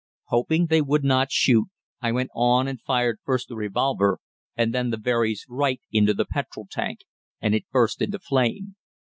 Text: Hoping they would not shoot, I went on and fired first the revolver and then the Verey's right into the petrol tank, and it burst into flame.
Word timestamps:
Hoping 0.29 0.65
they 0.65 0.81
would 0.81 1.03
not 1.03 1.31
shoot, 1.31 1.67
I 2.01 2.11
went 2.11 2.31
on 2.33 2.67
and 2.67 2.81
fired 2.81 3.19
first 3.23 3.49
the 3.49 3.55
revolver 3.55 4.17
and 4.57 4.73
then 4.73 4.89
the 4.89 4.97
Verey's 4.97 5.45
right 5.47 5.79
into 5.91 6.15
the 6.15 6.25
petrol 6.25 6.65
tank, 6.71 7.01
and 7.39 7.53
it 7.53 7.69
burst 7.71 8.01
into 8.01 8.17
flame. 8.17 8.77